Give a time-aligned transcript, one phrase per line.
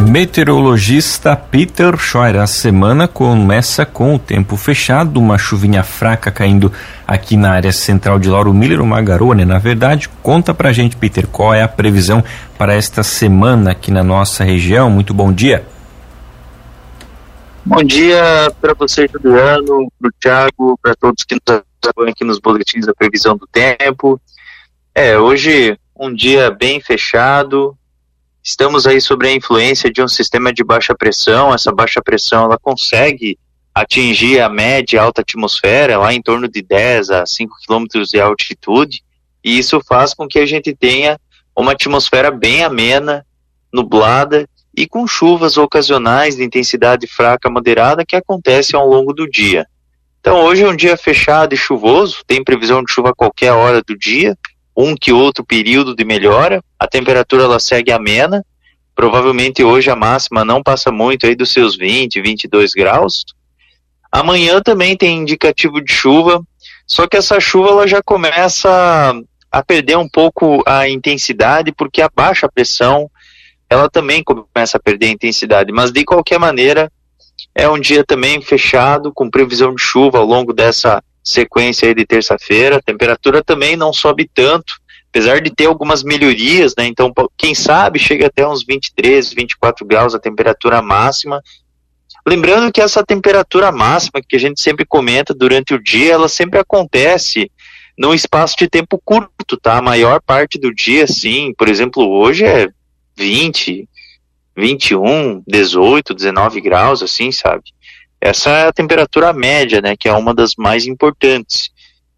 [0.00, 2.36] Meteorologista Peter Scheuer.
[2.36, 6.72] A semana começa com o tempo fechado, uma chuvinha fraca caindo
[7.06, 9.44] aqui na área central de Lauro Miller, uma garoa, né?
[9.44, 12.22] Na verdade, conta pra gente, Peter, qual é a previsão
[12.58, 14.90] para esta semana aqui na nossa região.
[14.90, 15.64] Muito bom dia.
[17.64, 22.40] Bom dia para você, Juliano, para o Thiago, para todos que nos acompanham aqui nos
[22.40, 24.20] boletins da previsão do tempo.
[24.94, 27.76] É, hoje um dia bem fechado,
[28.42, 31.54] Estamos aí sobre a influência de um sistema de baixa pressão.
[31.54, 33.38] Essa baixa pressão ela consegue
[33.74, 39.02] atingir a média alta atmosfera, lá em torno de 10 a 5 quilômetros de altitude,
[39.42, 41.18] e isso faz com que a gente tenha
[41.56, 43.24] uma atmosfera bem amena,
[43.72, 49.66] nublada e com chuvas ocasionais de intensidade fraca moderada que acontecem ao longo do dia.
[50.20, 53.82] Então hoje é um dia fechado e chuvoso, tem previsão de chuva a qualquer hora
[53.82, 54.36] do dia,
[54.76, 58.44] um que outro período de melhora, a temperatura ela segue amena,
[58.92, 63.24] provavelmente hoje a máxima não passa muito aí dos seus 20, 22 graus.
[64.10, 66.42] Amanhã também tem indicativo de chuva,
[66.84, 69.14] só que essa chuva ela já começa
[69.50, 73.08] a perder um pouco a intensidade, porque a baixa pressão
[73.70, 76.90] ela também começa a perder a intensidade, mas de qualquer maneira
[77.54, 82.76] é um dia também fechado, com previsão de chuva ao longo dessa sequência de terça-feira.
[82.76, 84.81] A temperatura também não sobe tanto,
[85.12, 86.86] apesar de ter algumas melhorias, né?
[86.86, 91.42] Então, quem sabe chega até uns 23, 24 graus a temperatura máxima.
[92.26, 96.58] Lembrando que essa temperatura máxima que a gente sempre comenta durante o dia, ela sempre
[96.58, 97.50] acontece
[97.98, 99.76] num espaço de tempo curto, tá?
[99.76, 101.52] A maior parte do dia, sim.
[101.58, 102.68] Por exemplo, hoje é
[103.14, 103.86] 20,
[104.56, 107.64] 21, 18, 19 graus, assim, sabe?
[108.18, 111.70] Essa é a temperatura média, né, que é uma das mais importantes.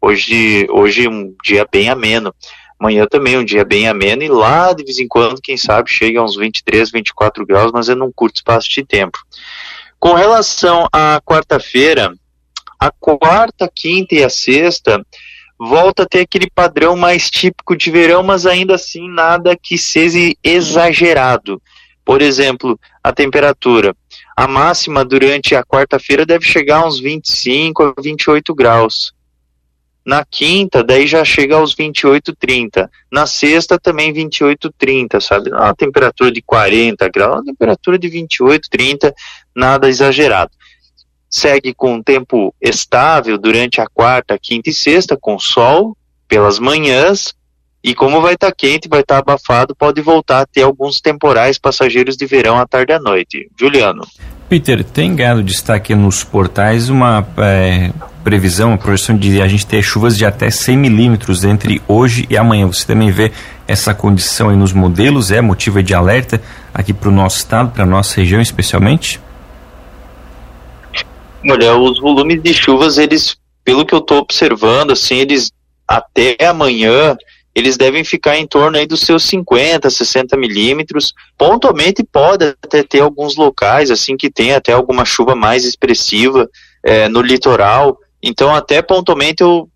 [0.00, 2.34] Hoje, hoje um dia bem ameno.
[2.80, 6.18] Amanhã também um dia bem ameno e lá de vez em quando, quem sabe, chega
[6.18, 9.18] a uns 23, 24 graus, mas é num curto espaço de tempo.
[9.98, 12.14] Com relação à quarta-feira,
[12.78, 15.04] a quarta, quinta e a sexta
[15.58, 20.32] volta a ter aquele padrão mais típico de verão, mas ainda assim nada que seja
[20.42, 21.60] exagerado.
[22.02, 23.94] Por exemplo, a temperatura
[24.34, 29.12] a máxima durante a quarta-feira deve chegar a uns 25 a 28 graus.
[30.04, 32.90] Na quinta, daí já chega aos 28, 30.
[33.12, 35.50] Na sexta, também 28, 30, sabe?
[35.50, 39.14] Uma temperatura de 40 graus, uma temperatura de 28, 30,
[39.54, 40.50] nada exagerado.
[41.28, 45.96] Segue com um tempo estável durante a quarta, quinta e sexta, com sol
[46.26, 47.34] pelas manhãs,
[47.82, 51.00] e como vai estar tá quente, vai estar tá abafado, pode voltar a ter alguns
[51.00, 53.50] temporais passageiros de verão à tarde e à noite.
[53.58, 54.06] Juliano.
[54.48, 57.90] Peter, tem ganhado destaque nos portais uma é,
[58.22, 62.36] previsão, uma projeção de a gente ter chuvas de até 100 milímetros entre hoje e
[62.36, 62.66] amanhã.
[62.66, 63.32] Você também vê
[63.66, 65.30] essa condição aí nos modelos?
[65.30, 66.40] É motivo de alerta
[66.72, 69.20] aqui para o nosso estado, para a nossa região especialmente?
[71.48, 75.50] Olha, os volumes de chuvas, eles, pelo que eu estou observando, assim, eles
[75.88, 77.16] até amanhã
[77.54, 81.12] eles devem ficar em torno aí dos seus 50, 60 milímetros.
[81.36, 86.48] Pontualmente pode até ter alguns locais assim que tem até alguma chuva mais expressiva
[86.82, 87.98] é, no litoral.
[88.22, 89.68] Então até pontualmente eu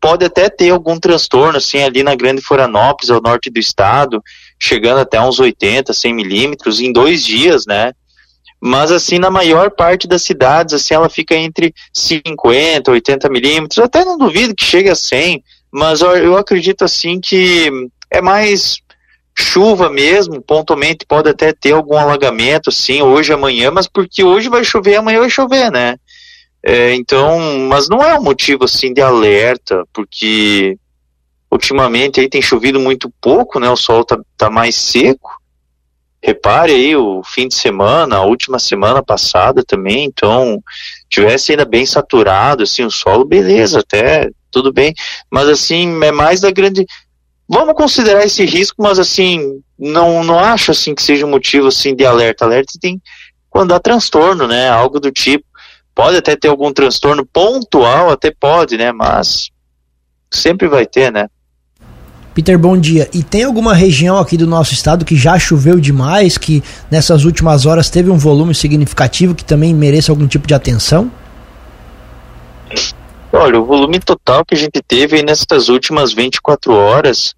[0.00, 4.22] pode até ter algum transtorno assim ali na Grande Florianópolis, ao norte do estado,
[4.58, 7.92] chegando até uns 80, 100 milímetros em dois dias, né?
[8.60, 14.04] Mas assim, na maior parte das cidades, assim, ela fica entre 50, 80 milímetros, até
[14.04, 15.42] não duvido que chegue a 100,
[15.72, 17.70] mas eu acredito assim que
[18.10, 18.76] é mais
[19.36, 24.62] chuva mesmo, pontualmente pode até ter algum alagamento, sim, hoje, amanhã, mas porque hoje vai
[24.62, 25.96] chover, amanhã vai chover, né?
[26.64, 30.76] É, então, mas não é um motivo assim de alerta, porque
[31.50, 33.68] ultimamente aí tem chovido muito pouco, né?
[33.68, 35.40] O sol tá, tá mais seco.
[36.22, 40.62] Repare aí o fim de semana, a última semana passada também, então
[41.10, 44.94] tivesse ainda bem saturado assim o solo, beleza, até tudo bem,
[45.28, 46.86] mas assim, é mais da grande.
[47.48, 51.94] Vamos considerar esse risco, mas assim, não, não acho assim que seja um motivo assim
[51.94, 52.44] de alerta.
[52.44, 53.02] Alerta tem
[53.50, 54.68] quando há transtorno, né?
[54.68, 55.44] Algo do tipo.
[55.94, 58.92] Pode até ter algum transtorno pontual, até pode, né?
[58.92, 59.50] Mas
[60.30, 61.28] sempre vai ter, né?
[62.34, 63.10] Peter, bom dia.
[63.12, 67.66] E tem alguma região aqui do nosso estado que já choveu demais, que nessas últimas
[67.66, 71.12] horas teve um volume significativo que também mereça algum tipo de atenção?
[73.30, 77.34] Olha, o volume total que a gente teve nessas últimas 24 horas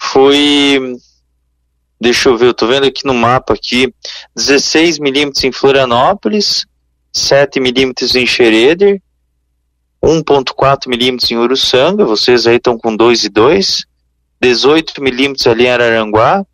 [0.00, 0.96] foi
[2.00, 3.92] Deixa eu ver, eu tô vendo aqui no mapa aqui,
[4.36, 6.64] 16 milímetros em Florianópolis,
[7.12, 9.00] 7 milímetros em Xereder,
[10.02, 13.84] 1.4 milímetros em Uruçanga, vocês aí estão com 2 e 2,
[14.40, 16.44] 18 milímetros ali em Araranguá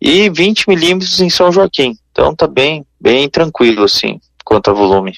[0.00, 1.96] e 20 milímetros em São Joaquim.
[2.12, 5.14] Então tá bem, bem tranquilo assim, quanto a volume.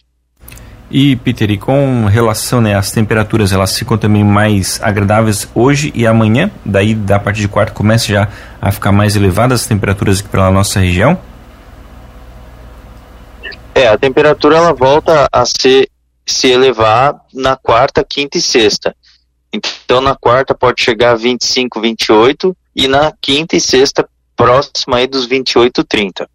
[0.91, 6.05] E Peter, e com relação né, às temperaturas, elas ficam também mais agradáveis hoje e
[6.05, 6.51] amanhã?
[6.65, 8.29] Daí, da partir de quarta, começa já
[8.61, 11.17] a ficar mais elevadas as temperaturas aqui pela nossa região?
[13.81, 15.89] É, a temperatura ela volta a ser,
[16.27, 18.95] se elevar na quarta, quinta e sexta.
[19.51, 24.07] Então, na quarta pode chegar a 25, 28 e na quinta e sexta
[24.37, 26.29] próxima aí dos 28, 30.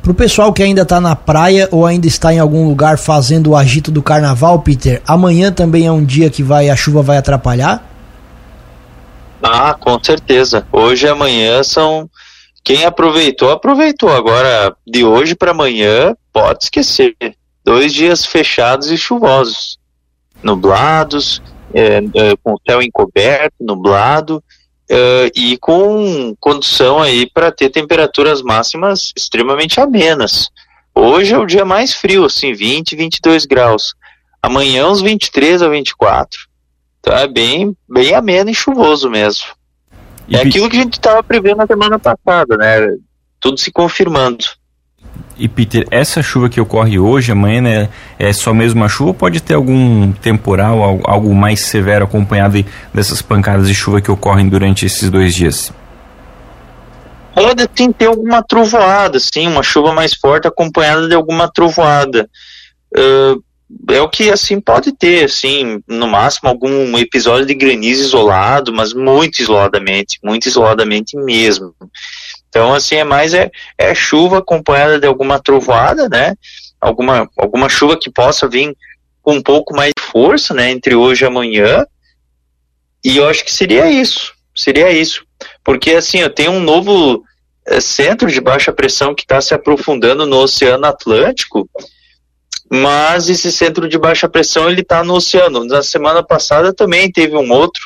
[0.00, 3.56] Pro pessoal que ainda está na praia ou ainda está em algum lugar fazendo o
[3.56, 7.84] agito do carnaval, Peter, amanhã também é um dia que vai a chuva vai atrapalhar?
[9.42, 10.64] Ah, com certeza.
[10.70, 12.08] Hoje e amanhã são
[12.66, 14.10] quem aproveitou, aproveitou.
[14.10, 17.16] Agora, de hoje para amanhã, pode esquecer.
[17.64, 19.78] Dois dias fechados e chuvosos.
[20.42, 21.42] Nublados,
[21.72, 28.42] é, é, com o céu encoberto, nublado uh, e com condição aí para ter temperaturas
[28.42, 30.50] máximas extremamente amenas.
[30.94, 33.94] Hoje é o dia mais frio, assim, 20, 22 graus.
[34.42, 36.38] Amanhã uns 23 a 24.
[37.00, 39.46] Então é bem, bem ameno e chuvoso mesmo.
[40.28, 42.94] E é aquilo que a gente estava prevendo na semana passada, né?
[43.40, 44.44] Tudo se confirmando.
[45.38, 47.88] E Peter, essa chuva que ocorre hoje, amanhã, né,
[48.18, 53.20] é só mesmo uma chuva ou pode ter algum temporal, algo mais severo acompanhado dessas
[53.20, 55.72] pancadas de chuva que ocorrem durante esses dois dias?
[57.34, 62.30] Pode sim ter alguma trovoada, sim, uma chuva mais forte acompanhada de alguma trovoada.
[62.96, 63.44] Uh,
[63.90, 68.94] é o que assim pode ter, assim, no máximo algum episódio de granizo isolado, mas
[68.94, 71.74] muito isoladamente, muito isoladamente mesmo.
[72.56, 76.34] Então, assim, é mais é, é chuva acompanhada de alguma trovoada, né?
[76.80, 78.74] Alguma, alguma chuva que possa vir
[79.20, 80.70] com um pouco mais de força, né?
[80.70, 81.84] Entre hoje e amanhã.
[83.04, 84.32] E eu acho que seria isso.
[84.54, 85.22] Seria isso.
[85.62, 87.22] Porque, assim, eu tenho um novo
[87.66, 91.68] é, centro de baixa pressão que está se aprofundando no Oceano Atlântico,
[92.70, 95.62] mas esse centro de baixa pressão ele está no oceano.
[95.66, 97.82] Na semana passada também teve um outro.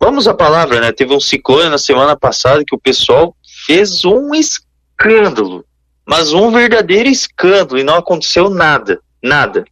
[0.00, 0.92] Vamos à palavra, né?
[0.92, 3.36] Teve um ciclone na semana passada que o pessoal
[3.66, 5.64] fez um escândalo,
[6.06, 9.64] mas um verdadeiro escândalo e não aconteceu nada, nada,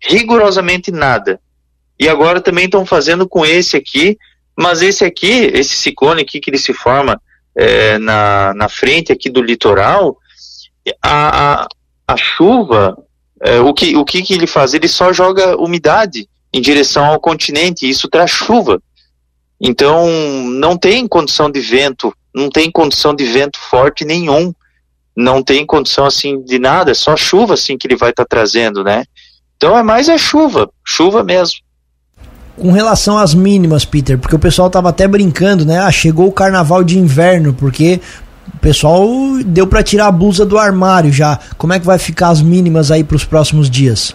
[0.00, 1.40] rigorosamente nada.
[1.98, 4.18] E agora também estão fazendo com esse aqui,
[4.56, 7.20] mas esse aqui, esse ciclone aqui que ele se forma
[7.54, 10.16] é, na, na frente aqui do litoral,
[11.00, 11.68] a, a,
[12.08, 12.96] a chuva,
[13.40, 14.74] é, o, que, o que, que ele faz?
[14.74, 18.82] Ele só joga umidade em direção ao continente, e isso traz chuva.
[19.60, 24.52] Então, não tem condição de vento não tem condição de vento forte nenhum,
[25.16, 28.36] não tem condição assim de nada, é só chuva assim que ele vai estar tá
[28.36, 29.04] trazendo, né?
[29.56, 31.56] Então é mais a chuva, chuva mesmo.
[32.56, 35.78] Com relação às mínimas, Peter, porque o pessoal tava até brincando, né?
[35.78, 38.00] Ah, chegou o carnaval de inverno, porque
[38.54, 39.06] o pessoal
[39.44, 41.38] deu para tirar a blusa do armário já.
[41.56, 44.14] Como é que vai ficar as mínimas aí para os próximos dias?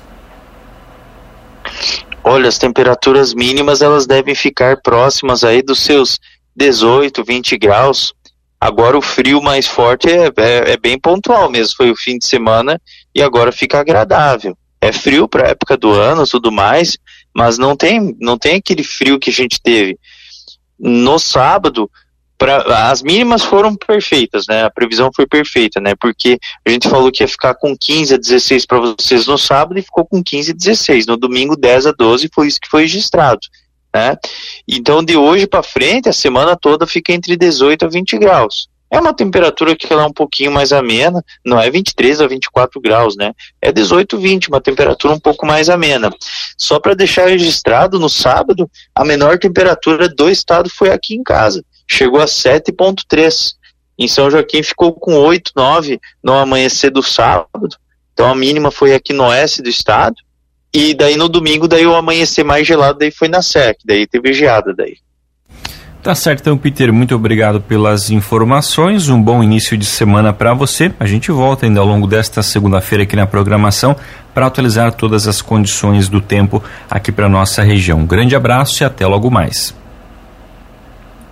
[2.24, 6.20] Olha, as temperaturas mínimas elas devem ficar próximas aí dos seus
[6.58, 8.14] 18, 20 graus.
[8.60, 12.26] Agora o frio mais forte é, é, é bem pontual mesmo, foi o fim de
[12.26, 12.82] semana
[13.14, 14.58] e agora fica agradável.
[14.82, 16.98] É frio para a época do ano, tudo mais,
[17.34, 19.98] mas não tem, não tem aquele frio que a gente teve.
[20.80, 21.90] No sábado,
[22.36, 24.64] pra, as mínimas foram perfeitas, né?
[24.64, 25.94] A previsão foi perfeita, né?
[26.00, 29.80] Porque a gente falou que ia ficar com 15 a 16 para vocês no sábado
[29.80, 31.06] e ficou com 15 a 16.
[31.06, 33.42] No domingo, 10 a 12 foi isso que foi registrado
[33.98, 34.16] né?
[34.68, 38.70] Então, de hoje para frente, a semana toda fica entre 18 a 20 graus.
[38.90, 42.80] É uma temperatura que ela é um pouquinho mais amena, não é 23 a 24
[42.80, 43.34] graus, né?
[43.62, 46.10] É 18, 20, uma temperatura um pouco mais amena.
[46.58, 51.66] Só para deixar registrado, no sábado, a menor temperatura do estado foi aqui em casa,
[51.90, 53.56] chegou a 7,3.
[54.00, 57.76] Em São Joaquim ficou com 8, 9 no amanhecer do sábado.
[58.14, 60.16] Então a mínima foi aqui no oeste do estado
[60.78, 64.32] e daí no domingo, daí o amanhecer mais gelado, daí foi na SEC, daí teve
[64.32, 64.98] geada daí.
[66.04, 69.10] Tá certo, então, Peter, muito obrigado pelas informações.
[69.10, 70.94] Um bom início de semana para você.
[71.00, 73.96] A gente volta ainda ao longo desta segunda-feira aqui na programação
[74.36, 78.02] para atualizar todas as condições do tempo aqui para nossa região.
[78.02, 79.74] Um grande abraço e até logo mais.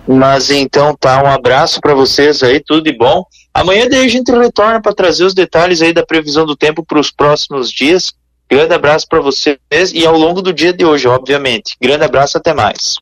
[0.08, 3.24] Mas então tá, um abraço para vocês aí, tudo de bom.
[3.54, 6.98] Amanhã daí a gente retorna para trazer os detalhes aí da previsão do tempo para
[6.98, 8.12] os próximos dias.
[8.48, 9.58] Grande abraço para vocês
[9.92, 11.76] e ao longo do dia de hoje, obviamente.
[11.80, 12.94] Grande abraço, até mais.